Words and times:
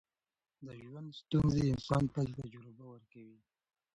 د 0.65 0.67
ژوند 0.83 1.09
ستونزې 1.21 1.63
انسان 1.73 2.03
ته 2.13 2.21
تجربه 2.37 2.85
ورکوي. 2.89 3.39